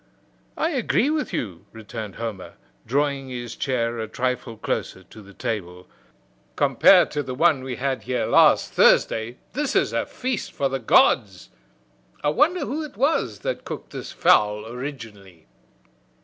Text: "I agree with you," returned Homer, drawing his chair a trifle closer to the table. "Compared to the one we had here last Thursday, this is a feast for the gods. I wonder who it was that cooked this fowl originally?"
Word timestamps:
"I 0.57 0.71
agree 0.71 1.11
with 1.11 1.31
you," 1.31 1.65
returned 1.73 2.15
Homer, 2.15 2.53
drawing 2.87 3.29
his 3.29 3.55
chair 3.55 3.99
a 3.99 4.07
trifle 4.07 4.57
closer 4.57 5.03
to 5.03 5.21
the 5.21 5.31
table. 5.35 5.87
"Compared 6.55 7.11
to 7.11 7.21
the 7.21 7.35
one 7.35 7.61
we 7.63 7.75
had 7.75 8.01
here 8.01 8.25
last 8.25 8.73
Thursday, 8.73 9.37
this 9.53 9.75
is 9.75 9.93
a 9.93 10.07
feast 10.07 10.53
for 10.53 10.69
the 10.69 10.79
gods. 10.79 11.51
I 12.23 12.29
wonder 12.29 12.61
who 12.61 12.81
it 12.83 12.97
was 12.97 13.41
that 13.41 13.63
cooked 13.63 13.91
this 13.91 14.11
fowl 14.11 14.65
originally?" 14.65 15.45